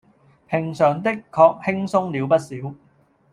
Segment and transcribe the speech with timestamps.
[0.49, 2.75] 平常的確輕鬆了不少